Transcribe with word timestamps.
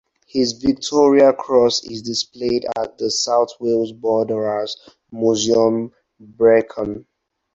His 0.25 0.53
Victoria 0.53 1.31
Cross 1.31 1.83
is 1.83 2.01
displayed 2.01 2.65
at 2.75 2.97
the 2.97 3.11
South 3.11 3.49
Wales 3.59 3.91
Borderers 3.91 4.75
Museum, 5.11 5.91
Brecon. 6.19 7.05